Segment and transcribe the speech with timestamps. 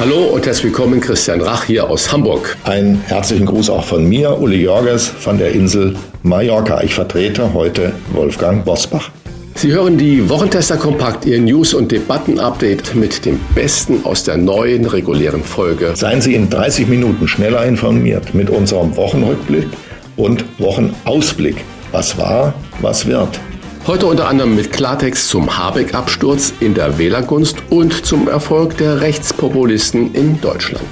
[0.00, 2.56] Hallo und herzlich willkommen, Christian Rach hier aus Hamburg.
[2.64, 6.82] Einen herzlichen Gruß auch von mir, Uli Jorges von der Insel Mallorca.
[6.82, 9.10] Ich vertrete heute Wolfgang Bosbach.
[9.56, 14.86] Sie hören die Wochentester Kompakt, Ihr News- und Debatten-Update mit dem Besten aus der neuen
[14.86, 15.92] regulären Folge.
[15.94, 19.66] Seien Sie in 30 Minuten schneller informiert mit unserem Wochenrückblick
[20.16, 21.56] und Wochenausblick.
[21.92, 23.38] Was war, was wird.
[23.90, 30.14] Heute unter anderem mit Klartext zum Habeck-Absturz in der Wählergunst und zum Erfolg der Rechtspopulisten
[30.14, 30.86] in Deutschland.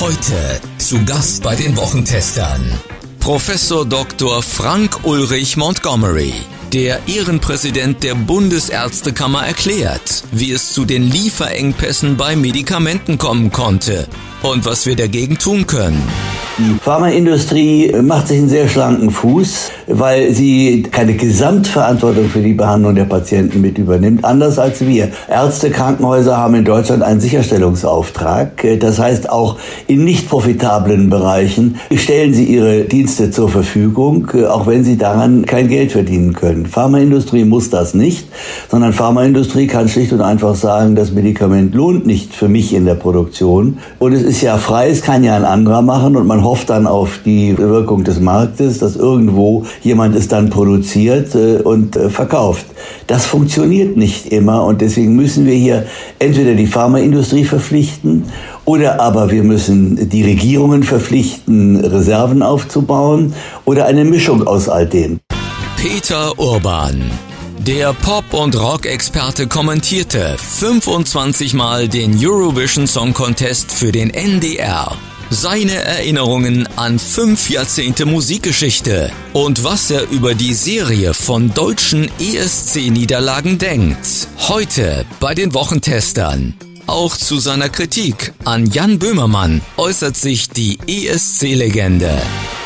[0.00, 2.80] Heute zu Gast bei den Wochentestern
[3.20, 4.42] Professor Dr.
[4.42, 6.32] Frank Ulrich Montgomery.
[6.72, 14.08] Der Ehrenpräsident der Bundesärztekammer erklärt, wie es zu den Lieferengpässen bei Medikamenten kommen konnte
[14.42, 16.02] und was wir dagegen tun können.
[16.56, 22.94] Die Pharmaindustrie macht sich einen sehr schlanken Fuß, weil sie keine Gesamtverantwortung für die Behandlung
[22.94, 25.08] der Patienten mit übernimmt, anders als wir.
[25.28, 28.64] Ärzte, Krankenhäuser haben in Deutschland einen Sicherstellungsauftrag.
[28.78, 29.56] Das heißt, auch
[29.88, 35.66] in nicht profitablen Bereichen stellen sie ihre Dienste zur Verfügung, auch wenn sie daran kein
[35.66, 36.66] Geld verdienen können.
[36.66, 38.28] Pharmaindustrie muss das nicht,
[38.70, 42.94] sondern Pharmaindustrie kann schlicht und einfach sagen, das Medikament lohnt nicht für mich in der
[42.94, 43.78] Produktion.
[43.98, 46.86] Und es ist ja frei, es kann ja ein anderer machen und man hofft dann
[46.86, 52.66] auf die Wirkung des Marktes, dass irgendwo jemand es dann produziert äh, und äh, verkauft.
[53.06, 55.86] Das funktioniert nicht immer und deswegen müssen wir hier
[56.18, 58.24] entweder die Pharmaindustrie verpflichten
[58.64, 65.20] oder aber wir müssen die Regierungen verpflichten, Reserven aufzubauen oder eine Mischung aus all dem.
[65.76, 67.02] Peter Urban.
[67.66, 74.98] Der Pop- und Rock-Experte kommentierte 25 Mal den Eurovision Song Contest für den NDR.
[75.34, 83.58] Seine Erinnerungen an fünf Jahrzehnte Musikgeschichte und was er über die Serie von deutschen ESC-Niederlagen
[83.58, 84.28] denkt.
[84.38, 86.54] Heute bei den Wochentestern.
[86.86, 92.16] Auch zu seiner Kritik an Jan Böhmermann äußert sich die ESC-Legende.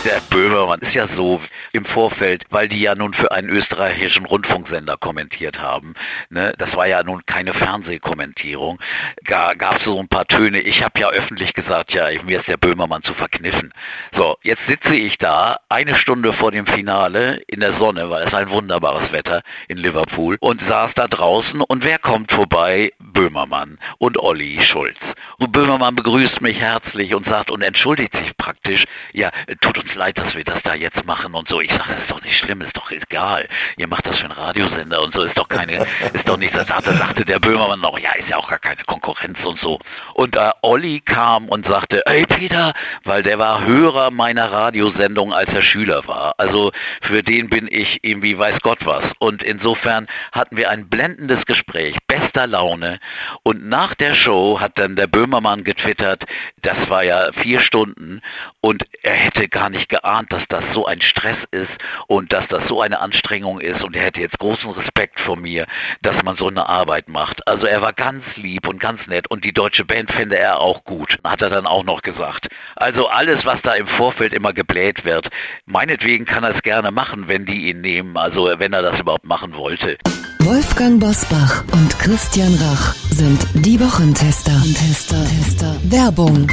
[0.05, 1.41] Der Böhmermann ist ja so
[1.73, 5.95] im Vorfeld, weil die ja nun für einen österreichischen Rundfunksender kommentiert haben.
[6.31, 6.55] Ne?
[6.57, 8.79] Das war ja nun keine Fernsehkommentierung.
[9.25, 10.61] Ga, gab es so ein paar Töne.
[10.61, 13.75] Ich habe ja öffentlich gesagt, ja, mir ist der Böhmermann zu verkniffen.
[14.15, 18.35] So, jetzt sitze ich da eine Stunde vor dem Finale in der Sonne, weil es
[18.35, 22.93] ein wunderbares Wetter in Liverpool und saß da draußen und wer kommt vorbei?
[23.01, 24.99] Böhmermann und Olli Schulz.
[25.39, 30.19] Und Böhmermann begrüßt mich herzlich und sagt und entschuldigt sich praktisch, ja, tut uns leid,
[30.19, 31.61] dass wir das da jetzt machen und so.
[31.61, 33.49] Ich sage, das ist doch nicht schlimm, ist doch egal.
[33.77, 36.67] Ihr macht das für einen Radiosender und so, ist doch keine, ist doch nicht, das
[36.67, 39.79] sagte, sagte der Böhmermann noch, ja, ist ja auch gar keine Konkurrenz und so.
[40.15, 45.51] Und äh, Olli kam und sagte, ey Peter, weil der war Hörer meiner Radiosendung, als
[45.51, 46.35] er Schüler war.
[46.39, 46.73] Also
[47.03, 49.05] für den bin ich irgendwie weiß Gott was.
[49.19, 52.99] Und insofern hatten wir ein blendendes Gespräch, bester Laune.
[53.43, 56.25] Und nach der Show hat dann der Böhmermann getwittert,
[56.63, 58.21] das war ja vier Stunden
[58.61, 61.71] und er hätte gar nicht geahnt, dass das so ein Stress ist
[62.07, 65.67] und dass das so eine Anstrengung ist und er hätte jetzt großen Respekt vor mir,
[66.03, 67.47] dass man so eine Arbeit macht.
[67.47, 70.85] Also er war ganz lieb und ganz nett und die deutsche Band fände er auch
[70.85, 72.49] gut, hat er dann auch noch gesagt.
[72.77, 75.29] Also alles, was da im Vorfeld immer gebläht wird,
[75.67, 79.25] meinetwegen kann er es gerne machen, wenn die ihn nehmen, also wenn er das überhaupt
[79.25, 79.99] machen wollte.
[80.41, 84.53] Wolfgang Bosbach und Christian Rach sind die Wochentester.
[84.53, 85.77] Tester, Tester.
[85.83, 86.49] Werbung.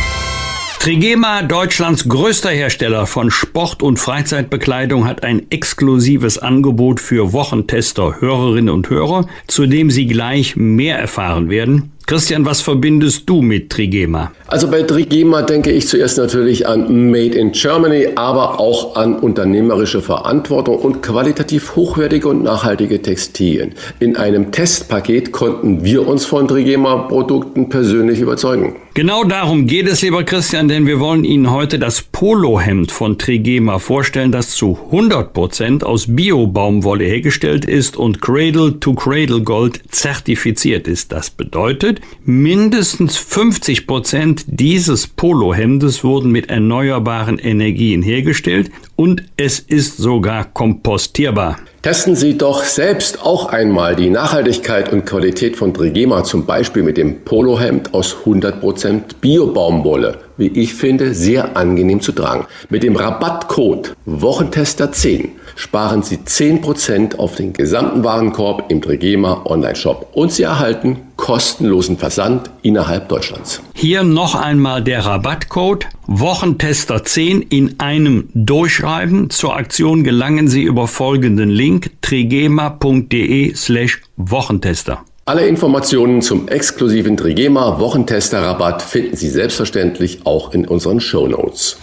[0.86, 8.70] Trigema, Deutschlands größter Hersteller von Sport- und Freizeitbekleidung, hat ein exklusives Angebot für Wochentester, Hörerinnen
[8.70, 11.95] und Hörer, zu dem Sie gleich mehr erfahren werden.
[12.08, 14.32] Christian, was verbindest du mit Trigema?
[14.46, 20.04] Also bei Trigema denke ich zuerst natürlich an Made in Germany, aber auch an unternehmerische
[20.04, 23.74] Verantwortung und qualitativ hochwertige und nachhaltige Textilien.
[24.00, 28.76] In einem Testpaket konnten wir uns von Trigema-Produkten persönlich überzeugen.
[28.96, 33.78] Genau darum geht es, lieber Christian, denn wir wollen Ihnen heute das Polohemd von Trigema
[33.80, 41.12] vorstellen, das zu 100 Prozent aus Bio-Baumwolle hergestellt ist und Cradle-to-Cradle Gold zertifiziert ist.
[41.12, 49.98] Das bedeutet, mindestens 50 Prozent dieses Polohemdes wurden mit erneuerbaren Energien hergestellt und es ist
[49.98, 51.60] sogar kompostierbar.
[51.82, 56.98] Testen Sie doch selbst auch einmal die Nachhaltigkeit und Qualität von Trigema, zum Beispiel mit
[56.98, 60.18] dem Polohemd aus 100% Bio-Baumwolle.
[60.38, 62.48] Wie ich finde, sehr angenehm zu tragen.
[62.70, 70.32] Mit dem Rabattcode Wochentester10 sparen Sie 10% auf den gesamten Warenkorb im Trigema Online-Shop und
[70.32, 73.62] Sie erhalten kostenlosen Versand innerhalb Deutschlands.
[73.74, 79.30] Hier noch einmal der Rabattcode Wochentester10 in einem Durchschreiben.
[79.30, 85.04] Zur Aktion gelangen Sie über folgenden Link trigema.de slash Wochentester.
[85.28, 91.80] Alle Informationen zum exklusiven Trigema Wochentester Rabatt finden Sie selbstverständlich auch in unseren Show Notes.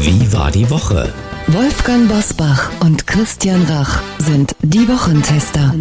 [0.00, 1.10] Wie war die Woche?
[1.52, 5.74] Wolfgang Bosbach und Christian Rach sind die Wochentester.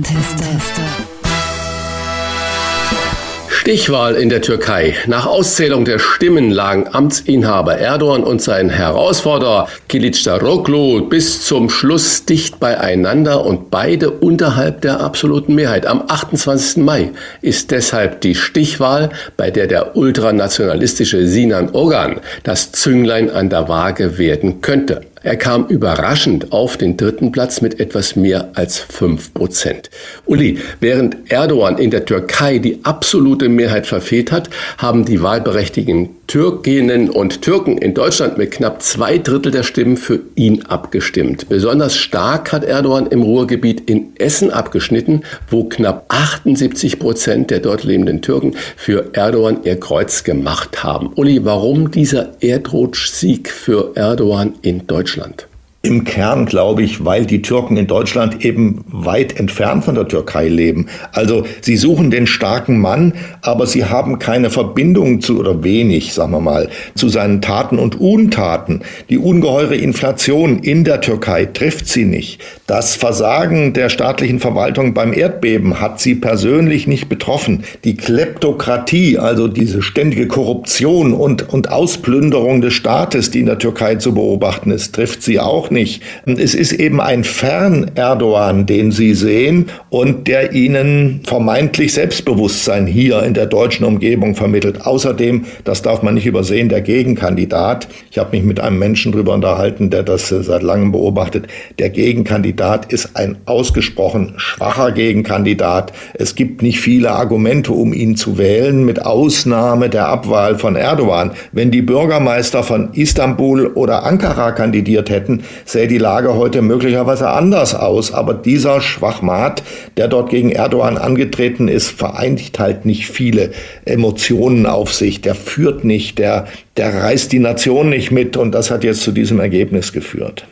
[3.49, 4.95] Stichwahl in der Türkei.
[5.05, 12.59] Nach Auszählung der Stimmen lagen Amtsinhaber Erdogan und sein Herausforderer Kilicdaroglu bis zum Schluss dicht
[12.59, 15.85] beieinander und beide unterhalb der absoluten Mehrheit.
[15.85, 16.77] Am 28.
[16.77, 17.11] Mai
[17.41, 24.17] ist deshalb die Stichwahl, bei der der ultranationalistische Sinan Ogan das Zünglein an der Waage
[24.17, 25.01] werden könnte.
[25.21, 29.89] Er kam überraschend auf den dritten Platz mit etwas mehr als fünf Prozent.
[30.25, 37.09] Uli, während Erdogan in der Türkei die absolute Mehrheit verfehlt hat, haben die wahlberechtigten Türkinnen
[37.09, 41.49] und Türken in Deutschland mit knapp zwei Drittel der Stimmen für ihn abgestimmt.
[41.49, 47.83] Besonders stark hat Erdogan im Ruhrgebiet in Essen abgeschnitten, wo knapp 78 Prozent der dort
[47.83, 51.13] lebenden Türken für Erdogan ihr Kreuz gemacht haben.
[51.15, 55.48] Uli, warum dieser Erdrutschsieg für Erdogan in Deutschland?
[55.81, 60.49] Im Kern glaube ich, weil die Türken in Deutschland eben weit entfernt von der Türkei
[60.49, 60.87] leben.
[61.13, 66.33] Also sie suchen den starken Mann, aber sie haben keine Verbindung zu oder wenig, sagen
[66.33, 68.81] wir mal, zu seinen Taten und Untaten.
[69.09, 72.41] Die ungeheure Inflation in der Türkei trifft sie nicht.
[72.67, 77.63] Das Versagen der staatlichen Verwaltung beim Erdbeben hat sie persönlich nicht betroffen.
[77.85, 83.95] Die Kleptokratie, also diese ständige Korruption und, und Ausplünderung des Staates, die in der Türkei
[83.95, 86.03] zu beobachten ist, trifft sie auch nicht.
[86.25, 93.33] Es ist eben ein Fern-Erdogan, den Sie sehen und der Ihnen vermeintlich Selbstbewusstsein hier in
[93.33, 94.85] der deutschen Umgebung vermittelt.
[94.85, 97.87] Außerdem, das darf man nicht übersehen, der Gegenkandidat.
[98.11, 101.47] Ich habe mich mit einem Menschen darüber unterhalten, der das äh, seit langem beobachtet.
[101.77, 105.93] Der Gegenkandidat ist ein ausgesprochen schwacher Gegenkandidat.
[106.13, 111.31] Es gibt nicht viele Argumente, um ihn zu wählen, mit Ausnahme der Abwahl von Erdogan.
[111.51, 117.75] Wenn die Bürgermeister von Istanbul oder Ankara kandidiert hätten, sähe die Lage heute möglicherweise anders
[117.75, 118.13] aus.
[118.13, 119.63] Aber dieser Schwachmat,
[119.97, 123.51] der dort gegen Erdogan angetreten ist, vereinigt halt nicht viele
[123.85, 125.21] Emotionen auf sich.
[125.21, 126.47] Der führt nicht, der,
[126.77, 128.37] der reißt die Nation nicht mit.
[128.37, 130.45] Und das hat jetzt zu diesem Ergebnis geführt.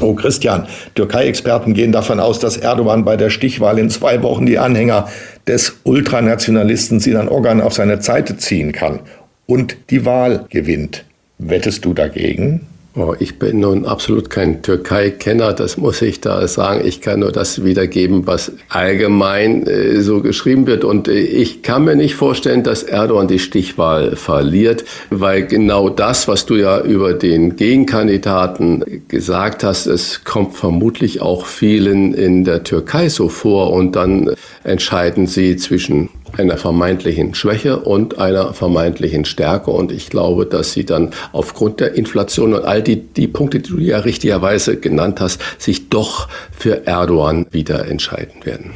[0.00, 4.58] Oh Christian, Türkei-Experten gehen davon aus, dass Erdogan bei der Stichwahl in zwei Wochen die
[4.58, 5.08] Anhänger
[5.46, 9.00] des Ultranationalisten Sinan Ogan auf seine Seite ziehen kann
[9.46, 11.04] und die Wahl gewinnt.
[11.38, 12.66] Wettest du dagegen?
[13.00, 16.84] Oh, ich bin nun absolut kein Türkei-Kenner, das muss ich da sagen.
[16.84, 20.82] Ich kann nur das wiedergeben, was allgemein äh, so geschrieben wird.
[20.82, 26.26] Und äh, ich kann mir nicht vorstellen, dass Erdogan die Stichwahl verliert, weil genau das,
[26.26, 32.64] was du ja über den Gegenkandidaten gesagt hast, es kommt vermutlich auch vielen in der
[32.64, 33.72] Türkei so vor.
[33.74, 34.34] Und dann
[34.64, 39.70] entscheiden sie zwischen einer vermeintlichen Schwäche und einer vermeintlichen Stärke.
[39.70, 43.70] Und ich glaube, dass sie dann aufgrund der Inflation und all die, die Punkte, die
[43.70, 48.72] du ja richtigerweise genannt hast, sich doch für Erdogan wieder entscheiden werden.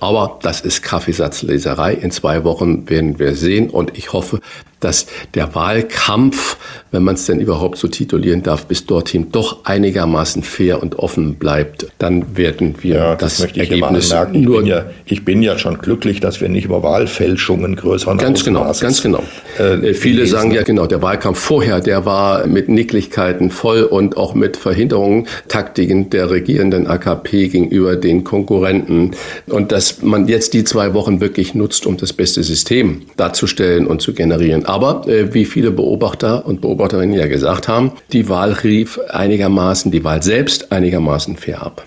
[0.00, 1.94] Aber das ist Kaffeesatzleserei.
[1.94, 4.40] In zwei Wochen werden wir sehen und ich hoffe,
[4.80, 6.56] dass der Wahlkampf,
[6.90, 11.36] wenn man es denn überhaupt so titulieren darf, bis dorthin doch einigermaßen fair und offen
[11.36, 14.42] bleibt, dann werden wir ja, das, das möchte ich Ergebnis immer anmerken.
[14.42, 18.44] Ich bin, ja, ich bin ja schon glücklich, dass wir nicht über Wahlfälschungen größeren Ganz
[18.44, 19.22] genau, ganz genau.
[19.58, 24.34] Äh, viele sagen ja genau, der Wahlkampf vorher, der war mit Nicklichkeiten voll und auch
[24.34, 29.12] mit Verhinderungen, Taktiken der regierenden AKP gegenüber den Konkurrenten.
[29.46, 34.00] Und dass man jetzt die zwei Wochen wirklich nutzt, um das beste System darzustellen und
[34.00, 34.64] zu generieren.
[34.70, 40.04] Aber äh, wie viele Beobachter und Beobachterinnen ja gesagt haben, die Wahl rief einigermaßen, die
[40.04, 41.82] Wahl selbst einigermaßen fair ab.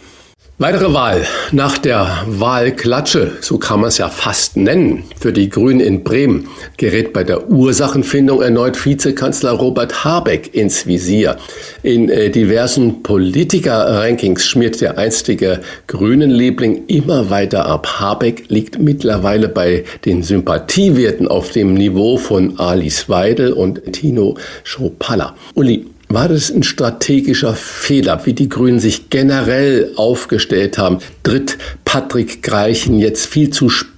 [0.60, 1.26] Weitere Wahl.
[1.52, 6.48] Nach der Wahlklatsche, so kann man es ja fast nennen, für die Grünen in Bremen
[6.78, 11.38] gerät bei der Ursachenfindung erneut Vizekanzler Robert Habeck ins Visier.
[11.82, 18.00] In äh, diversen Politiker-Rankings schmiert der einstige Grünen-Liebling immer weiter ab.
[18.00, 25.36] Habeck liegt mittlerweile bei den Sympathiewerten auf dem Niveau von Alice Weidel und Tino Schopalla.
[25.56, 31.00] Uli, War das ein strategischer Fehler, wie die Grünen sich generell aufgestellt haben?
[31.24, 33.93] Tritt Patrick Greichen jetzt viel zu spät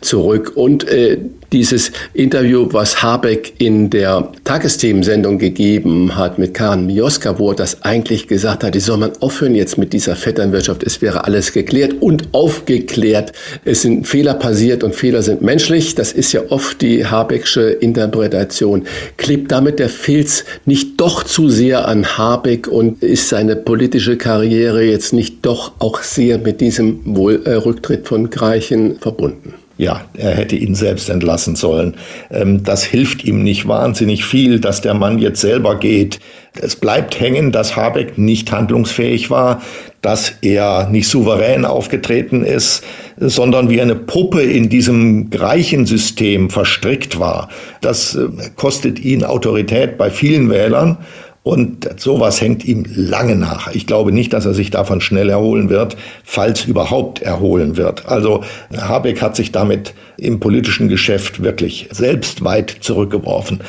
[0.00, 1.18] zurück und äh,
[1.52, 7.82] dieses Interview, was Habeck in der Tagesthemensendung gegeben hat mit Karin Mioska, wo er das
[7.82, 11.96] eigentlich gesagt hat, die soll man aufhören jetzt mit dieser Vetternwirtschaft, es wäre alles geklärt
[12.00, 13.32] und aufgeklärt.
[13.64, 15.94] Es sind Fehler passiert und Fehler sind menschlich.
[15.94, 18.84] Das ist ja oft die Habecksche Interpretation.
[19.18, 24.82] Klebt damit der Filz nicht doch zu sehr an Habeck und ist seine politische Karriere
[24.82, 29.41] jetzt nicht doch auch sehr mit diesem Wohl äh, Rücktritt von Greichen verbunden?
[29.82, 31.94] Ja, er hätte ihn selbst entlassen sollen.
[32.30, 36.20] Ähm, das hilft ihm nicht wahnsinnig viel, dass der Mann jetzt selber geht.
[36.60, 39.62] Es bleibt hängen, dass Habeck nicht handlungsfähig war,
[40.00, 42.84] dass er nicht souverän aufgetreten ist,
[43.16, 47.48] sondern wie eine Puppe in diesem Greichensystem verstrickt war.
[47.80, 50.98] Das äh, kostet ihn Autorität bei vielen Wählern
[51.42, 53.74] und sowas hängt ihm lange nach.
[53.74, 58.06] Ich glaube nicht, dass er sich davon schnell erholen wird, falls überhaupt erholen wird.
[58.06, 58.44] Also
[58.76, 63.60] Habeck hat sich damit im politischen Geschäft wirklich selbst weit zurückgeworfen.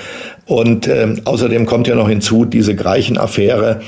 [0.46, 3.82] Und äh, außerdem kommt ja noch hinzu diese Greichen-Affäre,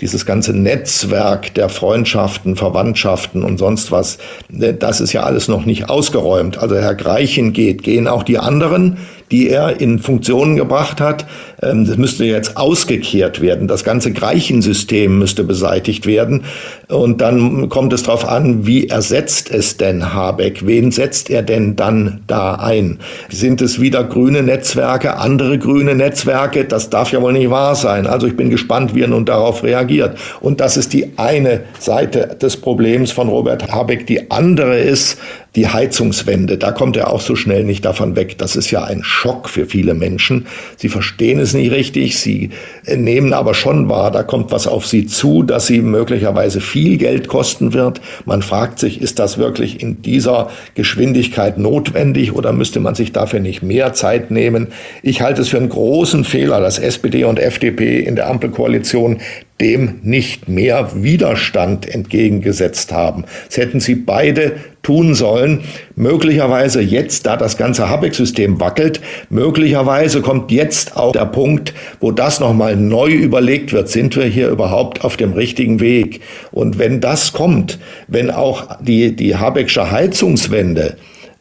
[0.00, 4.18] dieses ganze Netzwerk der Freundschaften, Verwandtschaften und sonst was,
[4.48, 6.58] das ist ja alles noch nicht ausgeräumt.
[6.58, 8.98] Also Herr Greichen geht, gehen auch die anderen,
[9.32, 11.26] die er in Funktionen gebracht hat.
[11.62, 13.66] Ähm, das müsste jetzt ausgekehrt werden.
[13.66, 16.44] Das ganze Greichensystem müsste beseitigt werden.
[16.88, 20.66] Und dann kommt es darauf an, wie ersetzt es denn Habeck?
[20.66, 22.98] Wen setzt er denn dann da ein?
[23.30, 26.66] Sind es wieder grüne Netzwerke, andere grüne Netzwerke?
[26.66, 28.06] Das darf ja wohl nicht wahr sein.
[28.06, 30.18] Also ich bin gespannt, wie er nun darauf reagiert.
[30.40, 34.06] Und das ist die eine Seite des Problems von Robert Habeck.
[34.06, 35.18] Die andere ist,
[35.54, 38.38] die Heizungswende, da kommt er auch so schnell nicht davon weg.
[38.38, 40.46] Das ist ja ein Schock für viele Menschen.
[40.76, 42.50] Sie verstehen es nicht richtig, sie
[42.86, 47.28] nehmen aber schon wahr, da kommt was auf sie zu, dass sie möglicherweise viel Geld
[47.28, 48.00] kosten wird.
[48.24, 53.40] Man fragt sich, ist das wirklich in dieser Geschwindigkeit notwendig oder müsste man sich dafür
[53.40, 54.68] nicht mehr Zeit nehmen?
[55.02, 59.20] Ich halte es für einen großen Fehler, dass SPD und FDP in der Ampelkoalition
[59.60, 63.24] dem nicht mehr Widerstand entgegengesetzt haben.
[63.46, 65.60] Das hätten sie beide tun sollen.
[65.94, 72.40] Möglicherweise jetzt, da das ganze Habeck-System wackelt, möglicherweise kommt jetzt auch der Punkt, wo das
[72.40, 73.88] nochmal neu überlegt wird.
[73.88, 76.20] Sind wir hier überhaupt auf dem richtigen Weg?
[76.50, 77.78] Und wenn das kommt,
[78.08, 80.96] wenn auch die, die Habecksche Heizungswende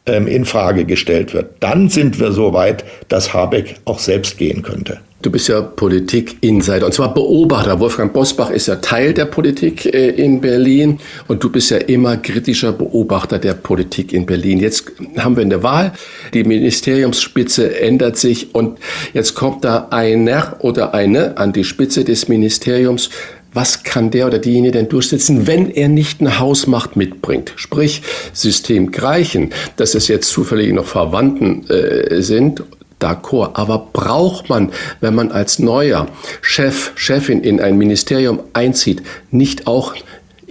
[0.05, 4.61] ähm, in Frage gestellt wird, dann sind wir so weit, dass Habeck auch selbst gehen
[4.61, 4.99] könnte.
[5.21, 7.79] Du bist ja Politik-Insider und zwar Beobachter.
[7.79, 12.17] Wolfgang Bosbach ist ja Teil der Politik äh, in Berlin und du bist ja immer
[12.17, 14.59] kritischer Beobachter der Politik in Berlin.
[14.59, 15.93] Jetzt haben wir eine Wahl,
[16.33, 18.79] die Ministeriumsspitze ändert sich und
[19.13, 23.09] jetzt kommt da einer oder eine an die Spitze des Ministeriums
[23.53, 27.51] was kann der oder diejenige denn durchsetzen, wenn er nicht eine Hausmacht mitbringt?
[27.57, 28.01] Sprich,
[28.31, 32.63] System Greichen, dass es jetzt zufällig noch Verwandten äh, sind
[33.01, 33.51] d'accord.
[33.53, 36.07] Aber braucht man, wenn man als neuer
[36.41, 39.95] Chef, Chefin in ein Ministerium einzieht, nicht auch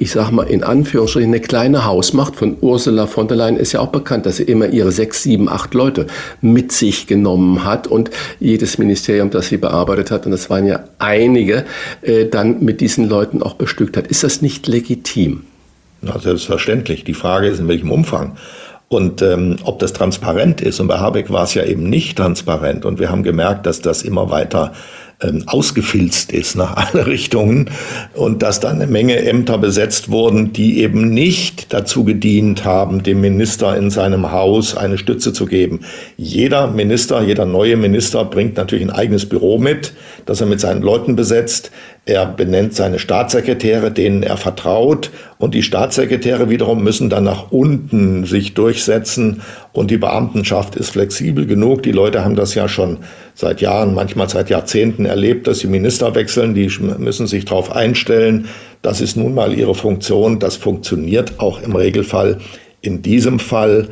[0.00, 3.80] ich sage mal in Anführungsstrichen, eine kleine Hausmacht von Ursula von der Leyen ist ja
[3.80, 6.06] auch bekannt, dass sie immer ihre sechs, sieben, acht Leute
[6.40, 10.84] mit sich genommen hat und jedes Ministerium, das sie bearbeitet hat, und das waren ja
[10.98, 11.66] einige,
[12.00, 14.06] äh, dann mit diesen Leuten auch bestückt hat.
[14.06, 15.42] Ist das nicht legitim?
[16.00, 17.04] Na, selbstverständlich.
[17.04, 18.38] Die Frage ist, in welchem Umfang.
[18.92, 22.84] Und ähm, ob das transparent ist, und bei Habeck war es ja eben nicht transparent.
[22.84, 24.72] Und wir haben gemerkt, dass das immer weiter
[25.22, 27.70] ähm, ausgefilzt ist nach alle Richtungen
[28.14, 33.20] und dass dann eine Menge Ämter besetzt wurden, die eben nicht dazu gedient haben, dem
[33.20, 35.82] Minister in seinem Haus eine Stütze zu geben.
[36.16, 39.92] Jeder Minister, jeder neue Minister bringt natürlich ein eigenes Büro mit,
[40.26, 41.70] das er mit seinen Leuten besetzt.
[42.06, 45.10] Er benennt seine Staatssekretäre, denen er vertraut.
[45.38, 49.42] Und die Staatssekretäre wiederum müssen dann nach unten sich durchsetzen.
[49.72, 51.82] Und die Beamtenschaft ist flexibel genug.
[51.82, 52.98] Die Leute haben das ja schon
[53.34, 56.54] seit Jahren, manchmal seit Jahrzehnten erlebt, dass die Minister wechseln.
[56.54, 58.48] Die müssen sich darauf einstellen.
[58.82, 60.38] Das ist nun mal ihre Funktion.
[60.38, 62.38] Das funktioniert auch im Regelfall.
[62.80, 63.88] In diesem Fall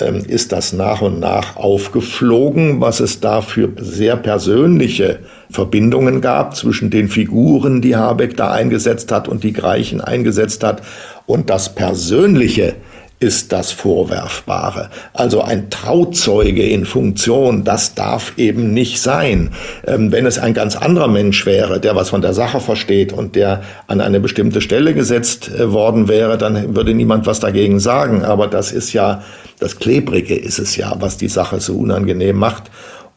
[0.00, 6.56] ähm, ist das nach und nach aufgeflogen, was es da für sehr persönliche Verbindungen gab
[6.56, 10.82] zwischen den Figuren, die Habeck da eingesetzt hat und die Greichen eingesetzt hat.
[11.26, 12.74] Und das Persönliche
[13.20, 14.90] ist das Vorwerfbare.
[15.12, 19.50] Also ein Trauzeuge in Funktion, das darf eben nicht sein.
[19.86, 23.34] Ähm, wenn es ein ganz anderer Mensch wäre, der was von der Sache versteht und
[23.34, 28.24] der an eine bestimmte Stelle gesetzt äh, worden wäre, dann würde niemand was dagegen sagen.
[28.24, 29.22] Aber das ist ja,
[29.58, 32.70] das Klebrige ist es ja, was die Sache so unangenehm macht.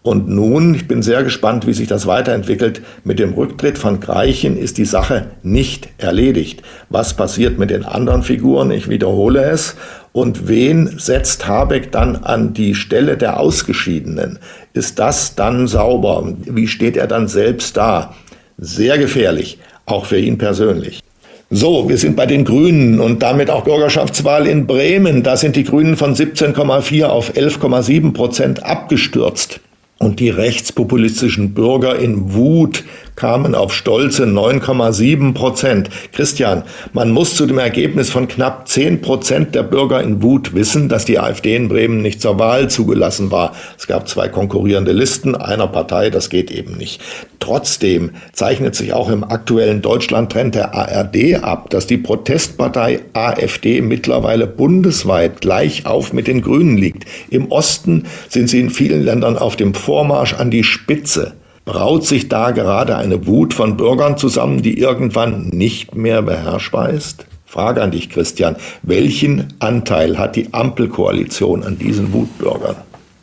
[0.03, 2.81] Und nun, ich bin sehr gespannt, wie sich das weiterentwickelt.
[3.03, 6.63] Mit dem Rücktritt von Greichen ist die Sache nicht erledigt.
[6.89, 8.72] Was passiert mit den anderen Figuren?
[8.72, 9.75] Ich wiederhole es.
[10.12, 14.39] Und wen setzt Habeck dann an die Stelle der Ausgeschiedenen?
[14.74, 16.34] Ist das dann sauber?
[16.46, 18.15] Wie steht er dann selbst da?
[18.58, 21.01] Sehr gefährlich, auch für ihn persönlich.
[21.51, 25.22] So, wir sind bei den Grünen und damit auch Bürgerschaftswahl in Bremen.
[25.22, 29.60] Da sind die Grünen von 17,4 auf 11,7 Prozent abgestürzt.
[30.01, 32.84] Und die rechtspopulistischen Bürger in Wut
[33.15, 35.89] kamen auf stolze 9,7 Prozent.
[36.12, 36.63] Christian,
[36.94, 41.06] man muss zu dem Ergebnis von knapp 10 Prozent der Bürger in Wut wissen, dass
[41.06, 43.53] die AfD in Bremen nicht zur Wahl zugelassen war.
[43.77, 47.01] Es gab zwei konkurrierende Listen einer Partei, das geht eben nicht.
[47.39, 54.46] Trotzdem zeichnet sich auch im aktuellen Deutschland-Trend der ARD ab, dass die Protestpartei AfD mittlerweile
[54.46, 57.06] bundesweit gleich auf mit den Grünen liegt.
[57.30, 61.34] Im Osten sind sie in vielen Ländern auf dem Vormarsch an die Spitze.
[61.65, 67.25] Braut sich da gerade eine Wut von Bürgern zusammen, die irgendwann nicht mehr beherrschbar ist?
[67.46, 68.56] Frage an dich, Christian.
[68.82, 72.77] Welchen Anteil hat die Ampelkoalition an diesen Wutbürgern?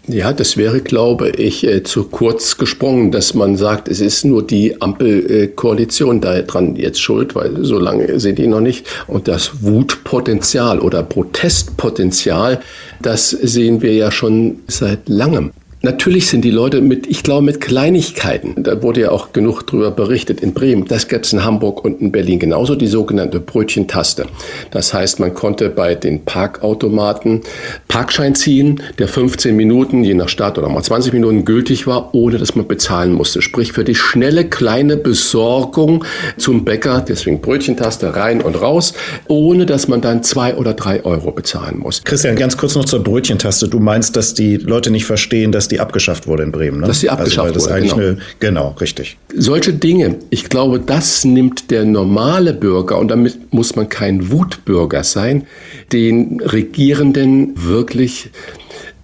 [0.06, 4.46] Ja, das wäre, glaube ich, äh, zu kurz gesprungen, dass man sagt, es ist nur
[4.46, 8.86] die Ampelkoalition daran jetzt schuld, weil so lange sind die noch nicht.
[9.06, 12.60] Und das Wutpotenzial oder Protestpotenzial,
[13.02, 15.50] das sehen wir ja schon seit langem.
[15.80, 19.92] Natürlich sind die Leute mit, ich glaube, mit Kleinigkeiten, da wurde ja auch genug drüber
[19.92, 24.26] berichtet in Bremen, das gäbe es in Hamburg und in Berlin genauso, die sogenannte Brötchentaste.
[24.72, 27.42] Das heißt, man konnte bei den Parkautomaten
[27.86, 32.38] Parkschein ziehen, der 15 Minuten, je nach Stadt oder mal 20 Minuten gültig war, ohne
[32.38, 33.40] dass man bezahlen musste.
[33.40, 36.04] Sprich, für die schnelle kleine Besorgung
[36.38, 38.94] zum Bäcker, deswegen Brötchentaste rein und raus,
[39.28, 42.02] ohne dass man dann zwei oder drei Euro bezahlen muss.
[42.02, 43.68] Christian, ganz kurz noch zur Brötchentaste.
[43.68, 46.86] Du meinst, dass die Leute nicht verstehen, dass die abgeschafft wurde in Bremen, ne?
[46.86, 47.94] Dass die abgeschafft also, wurde, genau.
[47.96, 49.16] Eine, genau, richtig.
[49.34, 55.04] Solche Dinge, ich glaube, das nimmt der normale Bürger, und damit muss man kein Wutbürger
[55.04, 55.46] sein,
[55.92, 58.30] den Regierenden wirklich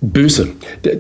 [0.01, 0.49] böse.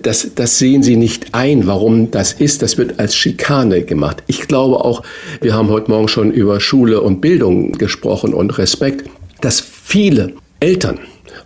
[0.02, 2.62] Das, das sehen sie nicht ein, warum das ist.
[2.62, 4.23] Das wird als Schikane gemacht.
[4.26, 5.02] Ich glaube auch,
[5.40, 9.08] wir haben heute Morgen schon über Schule und Bildung gesprochen und Respekt,
[9.41, 11.00] dass viele Eltern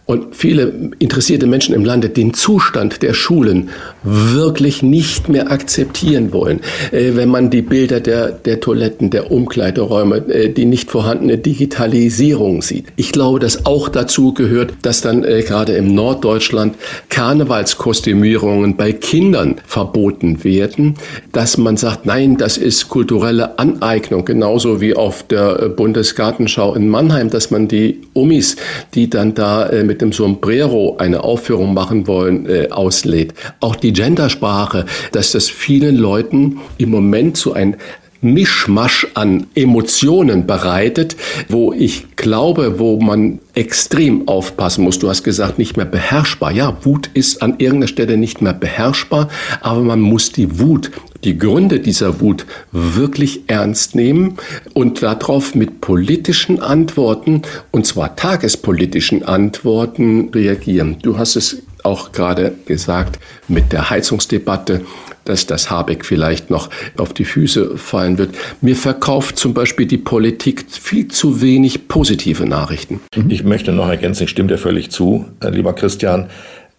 [0.09, 3.69] und viele interessierte Menschen im Lande den Zustand der Schulen
[4.03, 6.61] wirklich nicht mehr akzeptieren wollen.
[6.93, 12.63] Äh, wenn man die Bilder der, der Toiletten, der Umkleideräume, äh, die nicht vorhandene Digitalisierung
[12.63, 12.87] sieht.
[12.97, 16.77] Ich glaube, dass auch dazu gehört, dass dann äh, gerade im Norddeutschland
[17.11, 20.95] Karnevalskostümierungen bei Kindern verboten werden,
[21.33, 27.29] dass man sagt, nein, das ist kulturelle Aneignung, genauso wie auf der Bundesgartenschau in Mannheim,
[27.29, 28.57] dass man die Umis,
[28.95, 33.35] die dann da mit mit dem Sombrero eine Aufführung machen wollen, äh, auslädt.
[33.59, 37.77] Auch die Gendersprache, dass das vielen Leuten im Moment so ein
[38.21, 41.17] Mischmasch an Emotionen bereitet,
[41.49, 45.01] wo ich glaube, wo man extrem aufpassen muss.
[45.01, 46.53] Du hast gesagt, nicht mehr beherrschbar.
[46.53, 49.29] Ja, Wut ist an irgendeiner Stelle nicht mehr beherrschbar,
[49.61, 50.93] aber man muss die Wut,
[51.25, 54.37] die Gründe dieser Wut wirklich ernst nehmen
[54.75, 60.99] und darauf mit politischen Antworten, und zwar tagespolitischen Antworten reagieren.
[61.03, 64.83] Du hast es auch gerade gesagt mit der Heizungsdebatte
[65.29, 68.35] dass das Habeck vielleicht noch auf die Füße fallen wird.
[68.61, 73.01] Mir verkauft zum Beispiel die Politik viel zu wenig positive Nachrichten.
[73.29, 76.31] Ich möchte noch ergänzen, ich stimme dir völlig zu, äh, lieber Christian.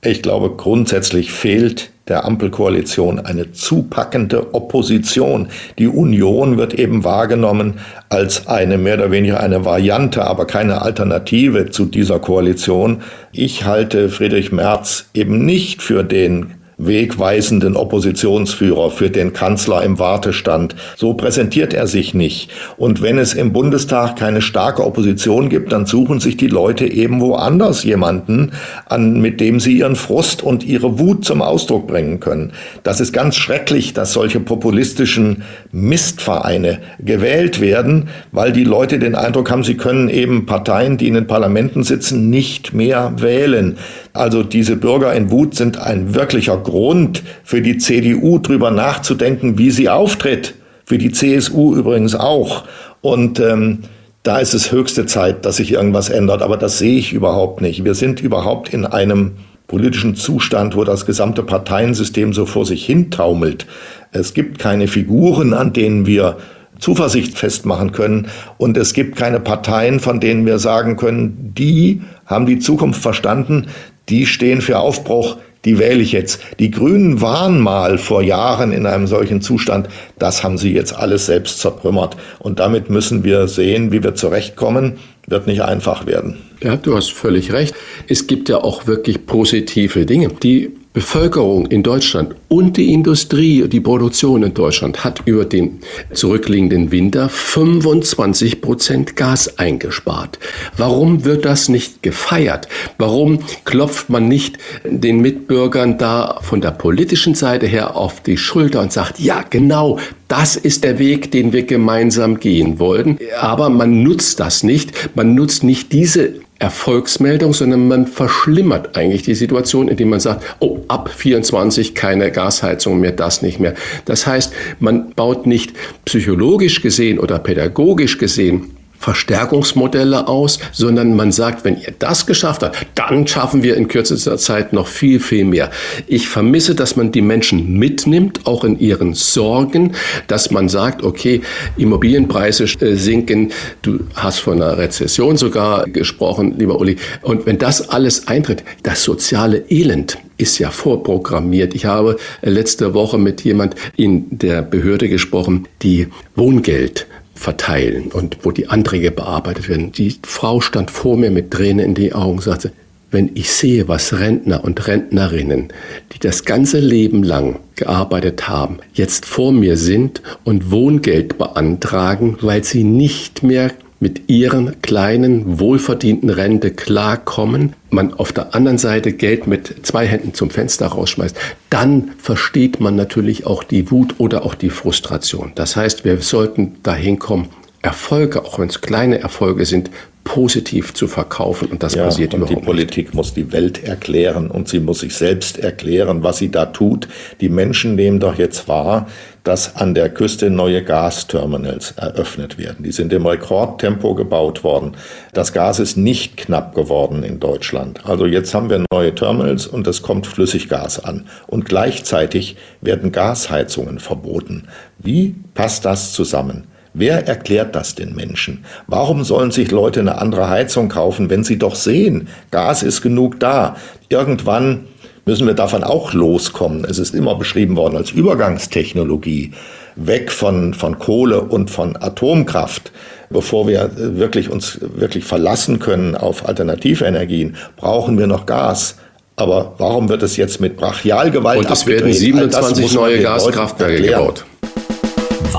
[0.02, 5.48] Ich glaube, grundsätzlich fehlt der Ampelkoalition eine zupackende Opposition.
[5.78, 7.76] Die Union wird eben wahrgenommen
[8.10, 13.04] als eine mehr oder weniger eine Variante, aber keine Alternative zu dieser Koalition.
[13.32, 20.76] Ich halte Friedrich Merz eben nicht für den wegweisenden Oppositionsführer, für den Kanzler im Wartestand.
[20.96, 22.50] So präsentiert er sich nicht.
[22.78, 27.20] Und wenn es im Bundestag keine starke Opposition gibt, dann suchen sich die Leute eben
[27.22, 28.54] woanders jemanden,
[28.88, 32.54] an, mit dem sie ihren Frust und ihre Wut zum Ausdruck bringen können.
[32.84, 39.52] Das ist ganz schrecklich, dass solche populistischen Mistvereine gewählt werden, weil die Leute den Eindruck
[39.52, 43.78] haben, sie können eben Parteien, die in den Parlamenten sitzen, nicht mehr wählen.
[44.14, 49.72] Also diese Bürger in Wut sind ein wirklicher Grund für die CDU, drüber nachzudenken, wie
[49.72, 50.56] sie auftritt.
[50.86, 52.64] Für die CSU übrigens auch.
[53.02, 53.80] Und ähm,
[54.24, 56.42] da ist es höchste Zeit, dass sich irgendwas ändert.
[56.42, 57.84] Aber das sehe ich überhaupt nicht.
[57.84, 59.32] Wir sind überhaupt in einem
[59.68, 63.68] politischen Zustand, wo das gesamte Parteiensystem so vor sich hintaumelt.
[64.12, 66.38] Es gibt keine Figuren, an denen wir
[66.80, 68.28] Zuversicht festmachen können.
[68.58, 73.68] Und es gibt keine Parteien, von denen wir sagen können, die haben die Zukunft verstanden,
[74.10, 76.42] die stehen für Aufbruch die wähle ich jetzt.
[76.60, 79.90] Die Grünen waren mal vor Jahren in einem solchen Zustand.
[80.18, 82.16] Das haben sie jetzt alles selbst zertrümmert.
[82.40, 85.00] Und damit müssen wir sehen, wie wir zurechtkommen.
[85.28, 86.38] Wird nicht einfach werden.
[86.64, 87.76] Ja, du hast völlig recht.
[88.08, 90.30] Es gibt ja auch wirklich positive Dinge.
[90.42, 95.82] Die Bevölkerung in Deutschland und die Industrie, die Produktion in Deutschland hat über den
[96.14, 100.40] zurückliegenden Winter 25 Prozent Gas eingespart.
[100.78, 102.68] Warum wird das nicht gefeiert?
[102.98, 108.82] Warum klopft man nicht den Mitbürgern da von der politischen Seite her auf die Schulter
[108.82, 113.20] und sagt, ja, genau, das ist der Weg, den wir gemeinsam gehen wollten.
[113.40, 115.16] Aber man nutzt das nicht.
[115.16, 120.80] Man nutzt nicht diese Erfolgsmeldung, sondern man verschlimmert eigentlich die Situation, indem man sagt, oh,
[120.90, 123.74] ab 24 keine Gasheizung mehr, das nicht mehr.
[124.06, 125.74] Das heißt, man baut nicht
[126.06, 132.86] psychologisch gesehen oder pädagogisch gesehen Verstärkungsmodelle aus, sondern man sagt, wenn ihr das geschafft habt,
[132.96, 135.72] dann schaffen wir in kürzester Zeit noch viel, viel mehr.
[136.06, 139.94] Ich vermisse, dass man die Menschen mitnimmt, auch in ihren Sorgen,
[140.28, 141.42] dass man sagt, okay,
[141.78, 147.90] Immobilienpreise äh, sinken, du hast von einer Rezession sogar gesprochen, lieber Uli, und wenn das
[147.90, 151.76] alles eintritt, das soziale Elend, ist ja vorprogrammiert.
[151.76, 157.08] Ich habe letzte Woche mit jemand in der Behörde gesprochen, die Wohngeld
[157.40, 159.94] verteilen und wo die Anträge bearbeitet werden.
[159.94, 162.72] Die Frau stand vor mir mit Tränen in die Augen und sagte,
[163.12, 165.70] wenn ich sehe, was Rentner und Rentnerinnen,
[166.12, 172.64] die das ganze Leben lang gearbeitet haben, jetzt vor mir sind und Wohngeld beantragen, weil
[172.64, 179.48] sie nicht mehr mit ihren kleinen, wohlverdienten Rente klarkommen, man auf der anderen Seite Geld
[179.48, 181.36] mit zwei Händen zum Fenster rausschmeißt,
[181.70, 185.52] dann versteht man natürlich auch die Wut oder auch die Frustration.
[185.56, 187.50] Das heißt, wir sollten dahin kommen,
[187.82, 189.90] Erfolge, auch wenn es kleine Erfolge sind,
[190.26, 193.16] positiv zu verkaufen und das ja, passiert und überhaupt die Politik nicht.
[193.16, 197.08] muss die Welt erklären und sie muss sich selbst erklären, was sie da tut.
[197.42, 199.08] Die Menschen nehmen doch jetzt wahr,
[199.44, 202.84] dass an der Küste neue Gasterminals eröffnet werden.
[202.84, 204.92] Die sind im Rekordtempo gebaut worden.
[205.34, 208.06] Das Gas ist nicht knapp geworden in Deutschland.
[208.06, 211.26] Also jetzt haben wir neue Terminals und es kommt Flüssiggas an.
[211.48, 214.68] Und gleichzeitig werden Gasheizungen verboten.
[215.00, 216.68] Wie passt das zusammen?
[217.00, 218.66] Wer erklärt das den Menschen?
[218.88, 223.40] Warum sollen sich Leute eine andere Heizung kaufen, wenn sie doch sehen, Gas ist genug
[223.40, 223.78] da?
[224.10, 224.82] Irgendwann
[225.26, 226.84] müssen wir davon auch loskommen.
[226.84, 229.54] Es ist immer beschrieben worden als Übergangstechnologie,
[229.96, 232.92] weg von, von Kohle und von Atomkraft.
[233.30, 238.98] Bevor wir wirklich uns wirklich verlassen können auf Alternativenergien, brauchen wir noch Gas.
[239.38, 244.44] Aber warum wird es jetzt mit Brachialgewalt Und es werden 27 neue Gaskraftwerke gebaut.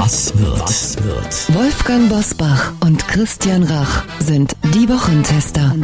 [0.03, 0.61] Was wird?
[0.63, 1.55] Was wird?
[1.55, 5.75] Wolfgang Bosbach und Christian Rach sind die Wochentester.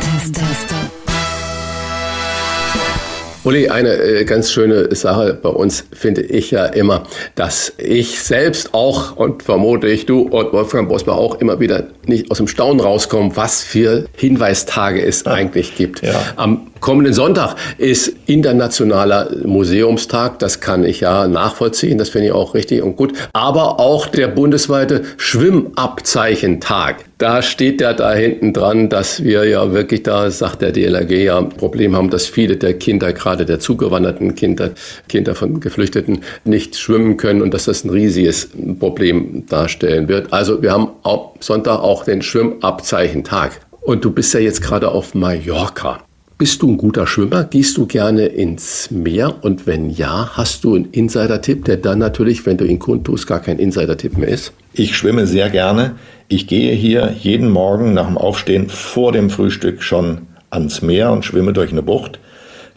[3.44, 7.02] Uli, eine äh, ganz schöne Sache bei uns finde ich ja immer,
[7.34, 12.30] dass ich selbst auch und vermute ich du und Wolfgang Bosbach auch immer wieder nicht
[12.30, 15.32] aus dem Staunen rauskommen, was für Hinweistage es ja.
[15.32, 16.00] eigentlich gibt.
[16.00, 16.18] Ja.
[16.36, 20.38] Am kommenden Sonntag ist Internationaler Museumstag.
[20.38, 21.98] Das kann ich ja nachvollziehen.
[21.98, 23.12] Das finde ich auch richtig und gut.
[23.32, 27.04] Aber auch der bundesweite Schwimmabzeichentag.
[27.18, 31.38] Da steht ja da hinten dran, dass wir ja wirklich da, sagt der DLRG, ja
[31.38, 34.72] ein Problem haben, dass viele der Kinder, gerade der zugewanderten Kinder,
[35.08, 40.32] Kinder von Geflüchteten, nicht schwimmen können und dass das ein riesiges Problem darstellen wird.
[40.32, 43.60] Also wir haben am Sonntag auch den Schwimmabzeichentag.
[43.80, 46.00] Und du bist ja jetzt gerade auf Mallorca.
[46.38, 47.44] Bist du ein guter Schwimmer?
[47.44, 49.36] Gehst du gerne ins Meer?
[49.42, 53.40] Und wenn ja, hast du einen Insider-Tipp, der dann natürlich, wenn du ihn kundtust, gar
[53.40, 54.52] kein Insider-Tipp mehr ist?
[54.74, 55.94] Ich schwimme sehr gerne.
[56.28, 61.24] Ich gehe hier jeden Morgen nach dem Aufstehen vor dem Frühstück schon ans Meer und
[61.24, 62.18] schwimme durch eine Bucht.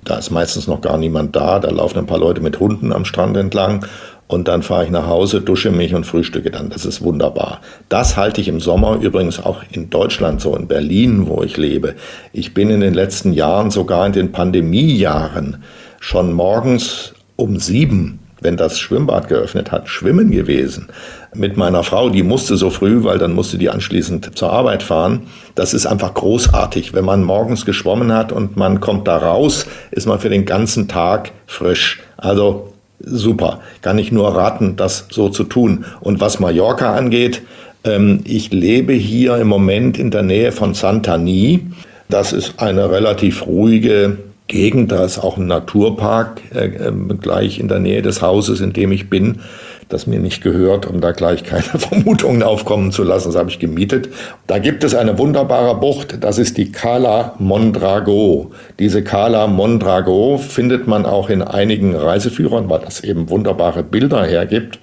[0.05, 1.59] Da ist meistens noch gar niemand da.
[1.59, 3.85] Da laufen ein paar Leute mit Hunden am Strand entlang
[4.29, 6.69] und dann fahre ich nach Hause, dusche mich und frühstücke dann.
[6.69, 7.61] Das ist wunderbar.
[7.89, 11.95] Das halte ich im Sommer übrigens auch in Deutschland so, in Berlin, wo ich lebe.
[12.31, 15.63] Ich bin in den letzten Jahren, sogar in den Pandemiejahren,
[15.99, 20.89] schon morgens um sieben, wenn das Schwimmbad geöffnet hat, schwimmen gewesen.
[21.33, 25.23] Mit meiner Frau, die musste so früh, weil dann musste die anschließend zur Arbeit fahren.
[25.55, 26.93] Das ist einfach großartig.
[26.93, 30.87] Wenn man morgens geschwommen hat und man kommt da raus, ist man für den ganzen
[30.87, 31.99] Tag frisch.
[32.15, 33.61] Also super.
[33.81, 35.85] Kann ich nur raten, das so zu tun.
[35.99, 37.41] Und was Mallorca angeht,
[37.83, 41.67] ähm, ich lebe hier im Moment in der Nähe von Santani.
[42.09, 44.91] Das ist eine relativ ruhige Gegend.
[44.91, 48.91] Da ist auch ein Naturpark äh, äh, gleich in der Nähe des Hauses, in dem
[48.91, 49.39] ich bin.
[49.89, 53.29] Das mir nicht gehört, um da gleich keine Vermutungen aufkommen zu lassen.
[53.29, 54.09] Das habe ich gemietet.
[54.47, 58.51] Da gibt es eine wunderbare Bucht, das ist die Cala Mondrago.
[58.77, 64.79] Diese Cala Mondrago findet man auch in einigen Reiseführern, weil das eben wunderbare Bilder hergibt.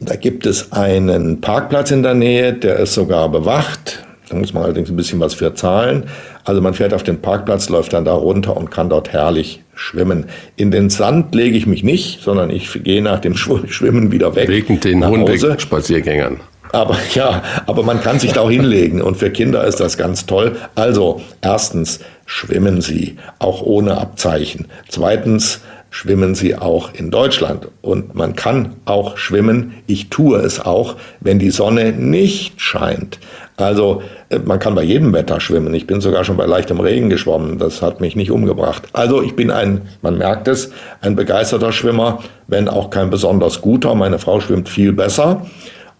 [0.00, 4.01] Da gibt es einen Parkplatz in der Nähe, der ist sogar bewacht.
[4.32, 6.04] Da muss man allerdings ein bisschen was für zahlen.
[6.44, 10.24] Also man fährt auf den Parkplatz, läuft dann da runter und kann dort herrlich schwimmen.
[10.56, 14.48] In den Sand lege ich mich nicht, sondern ich gehe nach dem Schwimmen wieder weg.
[14.48, 16.40] Wegen den Hundespaziergängern.
[16.72, 20.24] Aber ja, aber man kann sich da auch hinlegen und für Kinder ist das ganz
[20.24, 20.56] toll.
[20.76, 24.68] Also, erstens, schwimmen Sie, auch ohne Abzeichen.
[24.88, 25.60] Zweitens,
[25.92, 27.68] schwimmen Sie auch in Deutschland.
[27.82, 33.20] Und man kann auch schwimmen, ich tue es auch, wenn die Sonne nicht scheint.
[33.58, 35.74] Also äh, man kann bei jedem Wetter schwimmen.
[35.74, 37.58] Ich bin sogar schon bei leichtem Regen geschwommen.
[37.58, 38.88] Das hat mich nicht umgebracht.
[38.94, 43.94] Also ich bin ein, man merkt es, ein begeisterter Schwimmer, wenn auch kein besonders guter.
[43.94, 45.46] Meine Frau schwimmt viel besser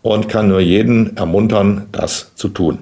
[0.00, 2.78] und kann nur jeden ermuntern, das zu tun.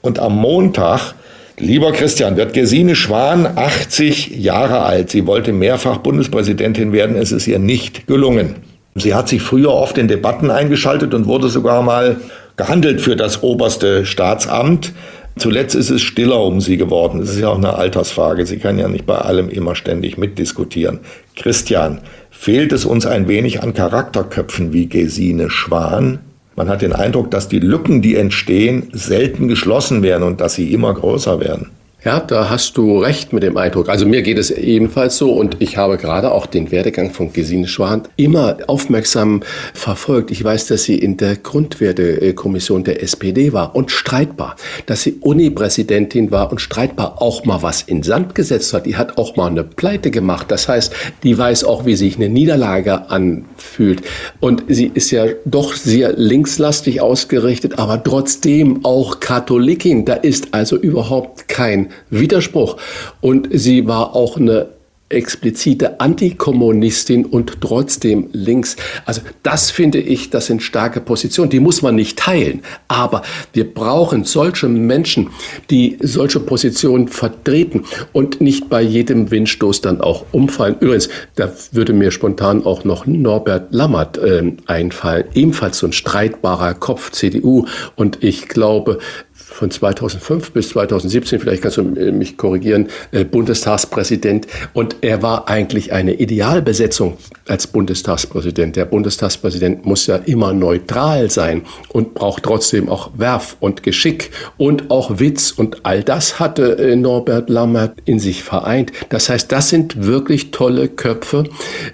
[0.00, 1.14] Und am Montag,
[1.58, 5.10] lieber Christian, wird Gesine Schwan 80 Jahre alt.
[5.10, 7.16] Sie wollte mehrfach Bundespräsidentin werden.
[7.16, 8.56] Es ist ihr nicht gelungen.
[8.94, 12.16] Sie hat sich früher oft in Debatten eingeschaltet und wurde sogar mal
[12.56, 14.92] gehandelt für das oberste Staatsamt.
[15.36, 17.20] Zuletzt ist es stiller um sie geworden.
[17.20, 18.46] Es ist ja auch eine Altersfrage.
[18.46, 21.00] Sie kann ja nicht bei allem immer ständig mitdiskutieren.
[21.34, 26.20] Christian, fehlt es uns ein wenig an Charakterköpfen wie Gesine Schwan?
[26.56, 30.72] Man hat den Eindruck, dass die Lücken, die entstehen, selten geschlossen werden und dass sie
[30.72, 31.70] immer größer werden.
[32.04, 33.88] Ja, da hast du recht mit dem Eindruck.
[33.88, 37.66] Also mir geht es ebenfalls so und ich habe gerade auch den Werdegang von Gesine
[37.66, 39.40] Schwan immer aufmerksam
[39.72, 40.30] verfolgt.
[40.30, 46.30] Ich weiß, dass sie in der Grundwertekommission der SPD war und streitbar, dass sie Uni-Präsidentin
[46.30, 48.84] war und streitbar auch mal was in Sand gesetzt hat.
[48.84, 50.50] Die hat auch mal eine Pleite gemacht.
[50.50, 54.02] Das heißt, die weiß auch, wie sich eine Niederlage anfühlt.
[54.40, 60.04] Und sie ist ja doch sehr linkslastig ausgerichtet, aber trotzdem auch Katholikin.
[60.04, 62.76] Da ist also überhaupt kein Widerspruch.
[63.20, 64.68] Und sie war auch eine
[65.10, 68.76] explizite Antikommunistin und trotzdem links.
[69.04, 71.50] Also das finde ich, das sind starke Positionen.
[71.50, 72.62] Die muss man nicht teilen.
[72.88, 75.30] Aber wir brauchen solche Menschen,
[75.70, 80.76] die solche Positionen vertreten und nicht bei jedem Windstoß dann auch umfallen.
[80.80, 85.26] Übrigens, da würde mir spontan auch noch Norbert Lammert äh, einfallen.
[85.34, 87.66] Ebenfalls so ein streitbarer Kopf CDU.
[87.94, 88.98] Und ich glaube,
[89.34, 94.46] von 2005 bis 2017, vielleicht kannst du mich korrigieren, äh, Bundestagspräsident.
[94.72, 98.76] Und er war eigentlich eine Idealbesetzung als Bundestagspräsident.
[98.76, 104.90] Der Bundestagspräsident muss ja immer neutral sein und braucht trotzdem auch Werf und Geschick und
[104.90, 105.50] auch Witz.
[105.50, 108.92] Und all das hatte äh, Norbert Lammert in sich vereint.
[109.08, 111.44] Das heißt, das sind wirklich tolle Köpfe,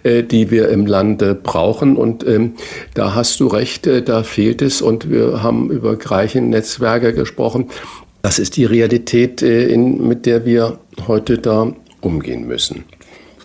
[0.02, 1.96] äh, die wir im Lande brauchen.
[1.96, 2.54] Und ähm,
[2.94, 4.82] da hast du recht, da fehlt es.
[4.82, 7.70] Und wir haben über Greichen-Netzwerke gesprochen gesprochen.
[8.22, 12.84] Das ist die Realität, äh, in, mit der wir heute da umgehen müssen.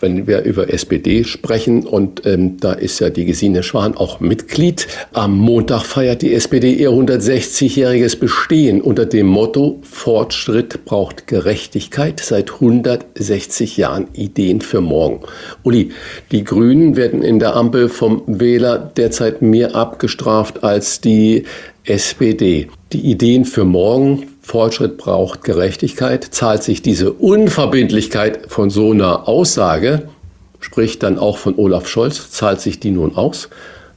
[0.05, 4.87] Wenn wir über SPD sprechen, und ähm, da ist ja die Gesine Schwan auch Mitglied,
[5.13, 12.53] am Montag feiert die SPD ihr 160-jähriges Bestehen unter dem Motto Fortschritt braucht Gerechtigkeit, seit
[12.53, 15.21] 160 Jahren Ideen für morgen.
[15.63, 15.89] Uli,
[16.31, 21.45] die Grünen werden in der Ampel vom Wähler derzeit mehr abgestraft als die
[21.85, 22.67] SPD.
[22.93, 30.03] Die Ideen für morgen, Fortschritt braucht Gerechtigkeit, zahlt sich diese Unverbindlichkeit von so einer Aussage,
[30.59, 33.49] spricht dann auch von Olaf Scholz, zahlt sich die nun aus?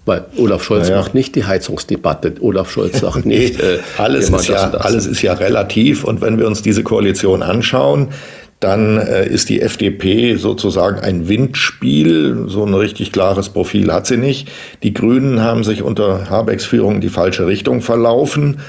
[0.07, 1.03] Weil Olaf Scholz naja.
[1.03, 2.37] macht nicht die Heizungsdebatte.
[2.41, 3.61] Olaf Scholz sagt nicht.
[3.61, 6.03] Äh, alles, ist ja, alles ist ja relativ.
[6.05, 8.09] Und wenn wir uns diese Koalition anschauen,
[8.59, 12.47] dann äh, ist die FDP sozusagen ein Windspiel.
[12.49, 14.49] So ein richtig klares Profil hat sie nicht.
[14.83, 18.61] Die Grünen haben sich unter Habecks Führung in die falsche Richtung verlaufen.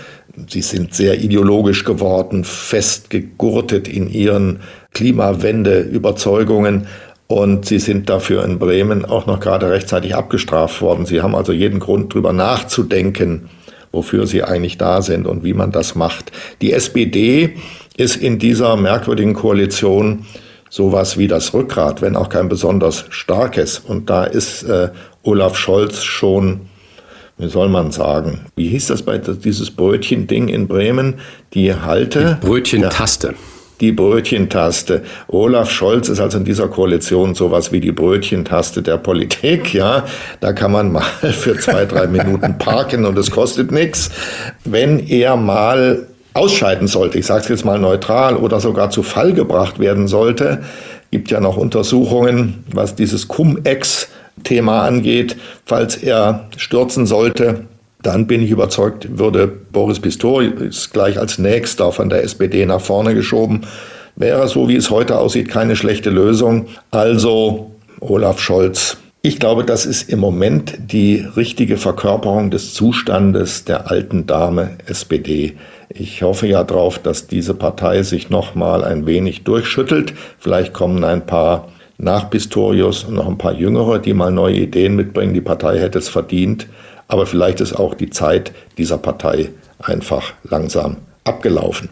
[0.47, 4.59] Sie sind sehr ideologisch geworden, festgegurtet in ihren
[4.93, 6.87] Klimawende-Überzeugungen.
[7.27, 11.05] Und sie sind dafür in Bremen auch noch gerade rechtzeitig abgestraft worden.
[11.05, 13.49] Sie haben also jeden Grund, drüber nachzudenken,
[13.91, 16.31] wofür sie eigentlich da sind und wie man das macht.
[16.61, 17.55] Die SPD
[17.97, 20.25] ist in dieser merkwürdigen Koalition
[20.69, 23.79] sowas wie das Rückgrat, wenn auch kein besonders starkes.
[23.79, 24.89] Und da ist äh,
[25.23, 26.61] Olaf Scholz schon,
[27.39, 31.15] wie soll man sagen, wie hieß das bei dieses Brötchen-Ding in Bremen?
[31.53, 32.37] Die Halte.
[32.41, 33.33] Die Brötchentaste.
[33.79, 35.03] Die Brötchentaste.
[35.29, 40.05] Olaf Scholz ist also in dieser Koalition sowas wie die Brötchentaste der Politik, ja.
[40.41, 44.11] Da kann man mal für zwei, drei Minuten parken und es kostet nichts.
[44.65, 49.31] Wenn er mal ausscheiden sollte, ich sage es jetzt mal neutral, oder sogar zu Fall
[49.31, 50.61] gebracht werden sollte,
[51.09, 54.09] gibt ja noch Untersuchungen, was dieses Cum-Ex
[54.43, 57.65] Thema angeht, falls er stürzen sollte,
[58.01, 63.13] dann bin ich überzeugt, würde Boris Pistorius gleich als nächster von der SPD nach vorne
[63.13, 63.61] geschoben.
[64.15, 66.67] Wäre so, wie es heute aussieht, keine schlechte Lösung.
[66.91, 68.97] Also Olaf Scholz.
[69.21, 75.57] Ich glaube, das ist im Moment die richtige Verkörperung des Zustandes der alten Dame SPD.
[75.89, 80.13] Ich hoffe ja darauf, dass diese Partei sich noch mal ein wenig durchschüttelt.
[80.37, 81.67] Vielleicht kommen ein paar
[81.99, 85.33] nach Pistorius noch ein paar Jüngere, die mal neue Ideen mitbringen.
[85.33, 86.65] Die Partei hätte es verdient.
[87.07, 91.89] Aber vielleicht ist auch die Zeit dieser Partei einfach langsam abgelaufen.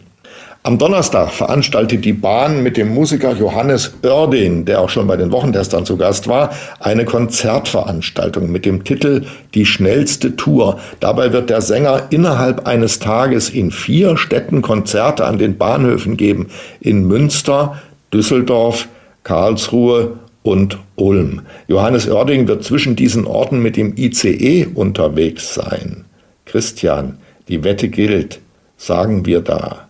[0.64, 5.32] Am Donnerstag veranstaltet die Bahn mit dem Musiker Johannes Oerding, der auch schon bei den
[5.32, 10.80] Wochentestern zu Gast war, eine Konzertveranstaltung mit dem Titel Die schnellste Tour.
[11.00, 16.48] Dabei wird der Sänger innerhalb eines Tages in vier Städten Konzerte an den Bahnhöfen geben.
[16.82, 17.78] In Münster,
[18.14, 18.88] Düsseldorf,
[19.28, 21.42] Karlsruhe und Ulm.
[21.68, 26.06] Johannes Oerding wird zwischen diesen Orten mit dem ICE unterwegs sein.
[26.46, 27.18] Christian,
[27.50, 28.40] die Wette gilt,
[28.78, 29.90] sagen wir da.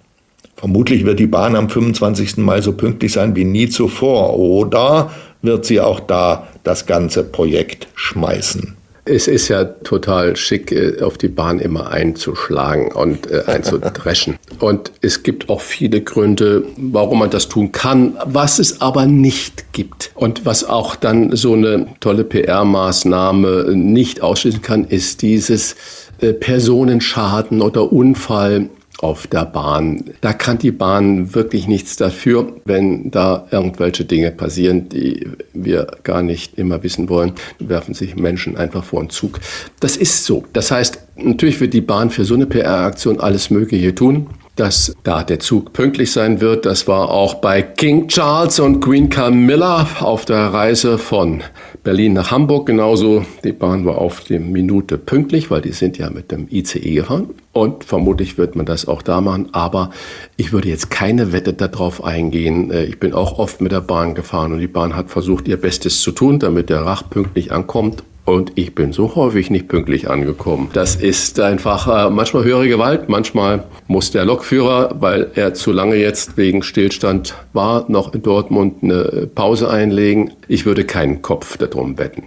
[0.56, 2.38] Vermutlich wird die Bahn am 25.
[2.38, 5.12] Mai so pünktlich sein wie nie zuvor, oder
[5.44, 8.76] wird sie auch da das ganze Projekt schmeißen?
[9.10, 14.38] Es ist ja total schick, äh, auf die Bahn immer einzuschlagen und äh, einzudreschen.
[14.60, 19.72] und es gibt auch viele Gründe, warum man das tun kann, was es aber nicht
[19.74, 20.12] gibt.
[20.16, 25.76] Und was auch dann so eine tolle PR-Maßnahme nicht ausschließen kann, ist dieses
[26.20, 30.04] äh, Personenschaden oder Unfall auf der Bahn.
[30.22, 36.22] Da kann die Bahn wirklich nichts dafür, wenn da irgendwelche Dinge passieren, die wir gar
[36.22, 39.40] nicht immer wissen wollen, werfen sich Menschen einfach vor den Zug.
[39.80, 40.46] Das ist so.
[40.54, 44.28] Das heißt, natürlich wird die Bahn für so eine PR-Aktion alles Mögliche tun
[44.60, 46.66] dass da der Zug pünktlich sein wird.
[46.66, 51.44] Das war auch bei King Charles und Queen Camilla auf der Reise von
[51.84, 53.26] Berlin nach Hamburg genauso.
[53.44, 57.30] Die Bahn war auf die Minute pünktlich, weil die sind ja mit dem ICE gefahren.
[57.54, 59.50] Und vermutlich wird man das auch da machen.
[59.54, 59.92] Aber
[60.36, 62.72] ich würde jetzt keine Wette darauf eingehen.
[62.72, 65.58] Äh, ich bin auch oft mit der Bahn gefahren und die Bahn hat versucht, ihr
[65.58, 68.04] Bestes zu tun, damit der Rach pünktlich ankommt.
[68.28, 70.70] Und ich bin so häufig nicht pünktlich angekommen.
[70.74, 75.96] Das ist einfach äh, manchmal höhere Gewalt, manchmal muss der Lokführer, weil er zu lange
[75.96, 80.34] jetzt wegen Stillstand war, noch in Dortmund eine Pause einlegen.
[80.50, 82.24] Ich würde keinen Kopf darum wetten.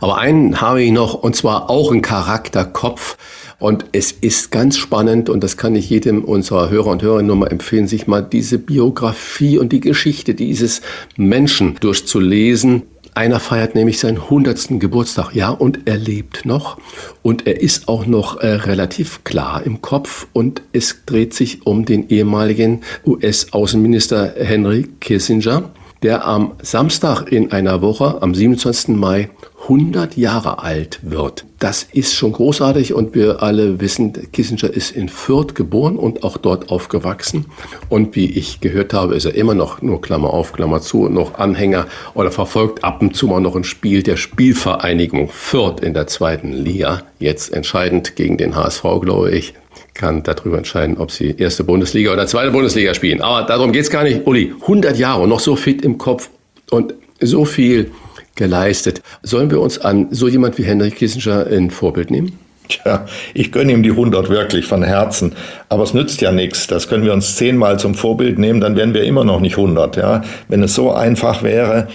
[0.00, 3.16] Aber einen habe ich noch, und zwar auch ein Charakterkopf.
[3.60, 7.36] Und es ist ganz spannend, und das kann ich jedem unserer Hörer und Hörerinnen nur
[7.36, 10.82] mal empfehlen, sich mal diese Biografie und die Geschichte dieses
[11.16, 12.82] Menschen durchzulesen.
[13.18, 14.78] Einer feiert nämlich seinen 100.
[14.78, 16.78] Geburtstag, ja, und er lebt noch.
[17.20, 20.28] Und er ist auch noch äh, relativ klar im Kopf.
[20.32, 25.70] Und es dreht sich um den ehemaligen US-Außenminister Henry Kissinger,
[26.04, 28.94] der am Samstag in einer Woche, am 27.
[28.94, 29.30] Mai,
[29.62, 31.44] 100 Jahre alt wird.
[31.58, 36.36] Das ist schon großartig und wir alle wissen, Kissinger ist in Fürth geboren und auch
[36.36, 37.46] dort aufgewachsen.
[37.88, 41.34] Und wie ich gehört habe, ist er immer noch, nur Klammer auf, Klammer zu, noch
[41.34, 46.06] Anhänger oder verfolgt ab und zu mal noch ein Spiel der Spielvereinigung Fürth in der
[46.06, 47.02] zweiten Liga.
[47.18, 49.54] Jetzt entscheidend gegen den HSV, glaube ich
[49.94, 53.20] kann darüber entscheiden, ob sie erste Bundesliga oder zweite Bundesliga spielen.
[53.20, 54.26] Aber darum geht es gar nicht.
[54.26, 56.30] Uli, 100 Jahre und noch so fit im Kopf
[56.70, 57.90] und so viel
[58.38, 59.02] geleistet.
[59.22, 62.38] Sollen wir uns an so jemand wie Henry Kissinger ein Vorbild nehmen?
[62.68, 65.32] Tja, ich gönne ihm die 100 wirklich von Herzen.
[65.68, 66.66] Aber es nützt ja nichts.
[66.66, 69.96] Das können wir uns zehnmal zum Vorbild nehmen, dann wären wir immer noch nicht 100.
[69.96, 70.22] Ja?
[70.48, 71.88] Wenn es so einfach wäre.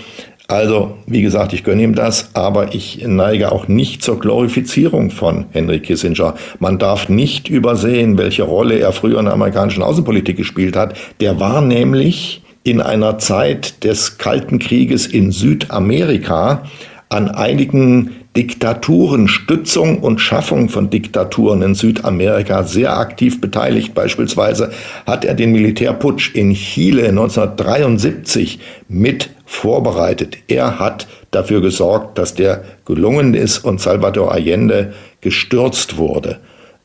[0.48, 5.46] Also, wie gesagt, ich gönne ihm das, aber ich neige auch nicht zur Glorifizierung von
[5.52, 6.36] Henry Kissinger.
[6.60, 10.96] Man darf nicht übersehen, welche Rolle er früher in der amerikanischen Außenpolitik gespielt hat.
[11.22, 16.64] Der war nämlich in einer Zeit des Kalten Krieges in Südamerika
[17.10, 23.94] an einigen Diktaturen, Stützung und Schaffung von Diktaturen in Südamerika sehr aktiv beteiligt.
[23.94, 24.72] Beispielsweise
[25.06, 30.38] hat er den Militärputsch in Chile 1973 mit vorbereitet.
[30.48, 36.40] Er hat dafür gesorgt, dass der gelungen ist und Salvador Allende gestürzt wurde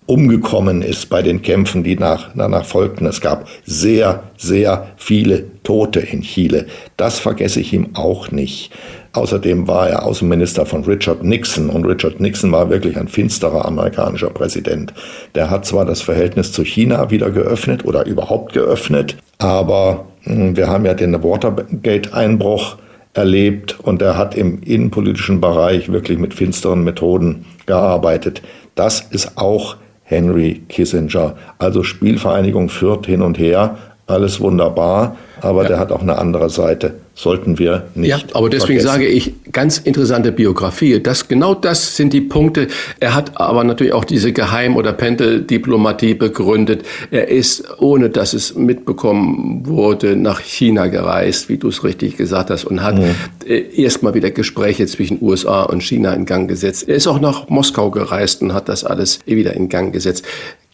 [0.08, 3.04] umgekommen ist bei den Kämpfen, die nach, danach folgten.
[3.04, 6.66] Es gab sehr, sehr viele Tote in Chile.
[6.96, 8.72] Das vergesse ich ihm auch nicht.
[9.12, 14.30] Außerdem war er Außenminister von Richard Nixon und Richard Nixon war wirklich ein finsterer amerikanischer
[14.30, 14.94] Präsident.
[15.34, 20.68] Der hat zwar das Verhältnis zu China wieder geöffnet oder überhaupt geöffnet, aber hm, wir
[20.68, 22.76] haben ja den Watergate-Einbruch
[23.12, 28.40] erlebt und er hat im innenpolitischen Bereich wirklich mit finsteren Methoden gearbeitet.
[28.74, 29.76] Das ist auch
[30.08, 31.36] Henry Kissinger.
[31.58, 35.68] Also Spielvereinigung führt hin und her, alles wunderbar, aber ja.
[35.68, 38.08] der hat auch eine andere Seite, sollten wir nicht.
[38.08, 39.02] Ja, aber deswegen vergessen.
[39.02, 40.98] sage ich, ganz interessante Biografie.
[41.00, 42.68] Das, genau das sind die Punkte.
[43.00, 46.86] Er hat aber natürlich auch diese Geheim- oder Pendeldiplomatie begründet.
[47.10, 52.48] Er ist, ohne dass es mitbekommen wurde, nach China gereist, wie du es richtig gesagt
[52.48, 53.14] hast, und hat mhm.
[53.48, 56.86] Äh, erstmal wieder Gespräche zwischen USA und China in Gang gesetzt.
[56.86, 60.24] Er ist auch nach Moskau gereist und hat das alles wieder in Gang gesetzt.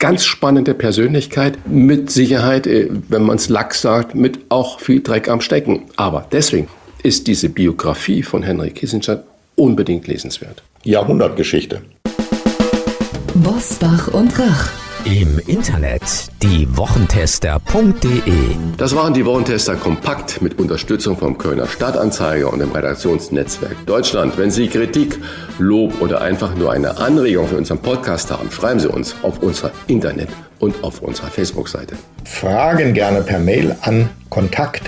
[0.01, 5.29] Ganz spannende Persönlichkeit, mit Sicherheit, äh, wenn man es lax sagt, mit auch viel Dreck
[5.29, 5.85] am Stecken.
[5.95, 6.69] Aber deswegen
[7.05, 9.23] ist diese Biografie von Henry Kissinger
[9.55, 10.63] unbedingt lesenswert.
[10.83, 11.83] Jahrhundertgeschichte.
[13.35, 14.84] Bosbach und Rach.
[15.05, 16.03] Im Internet
[16.43, 18.21] diewochentester.de.
[18.79, 24.39] Das waren die Wochentester kompakt mit Unterstützung vom Kölner Stadtanzeiger und dem Redaktionsnetzwerk Deutschland.
[24.39, 25.19] Wenn Sie Kritik,
[25.59, 29.73] Lob oder einfach nur eine Anregung für unseren Podcast haben, schreiben Sie uns auf unserer
[29.89, 31.97] Internet- und auf unserer Facebook-Seite.
[32.25, 34.81] Fragen gerne per Mail an kontakt@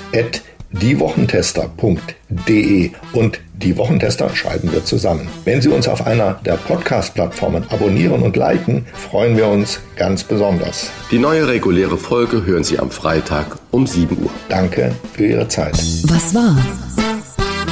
[0.80, 5.28] diewochentester.de und die Wochentester schreiben wir zusammen.
[5.44, 10.90] Wenn Sie uns auf einer der Podcast-Plattformen abonnieren und liken, freuen wir uns ganz besonders.
[11.10, 14.30] Die neue reguläre Folge hören Sie am Freitag um 7 Uhr.
[14.48, 15.78] Danke für Ihre Zeit.
[16.04, 16.56] Was war?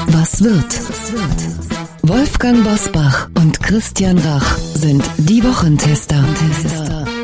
[0.09, 0.81] Was wird?
[2.03, 6.23] Wolfgang Bosbach und Christian Rach sind die Wochentester.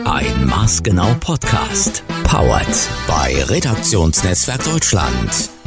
[0.04, 2.02] Ein Maßgenau Podcast.
[2.24, 2.66] Powered
[3.06, 5.50] bei Redaktionsnetzwerk Deutschland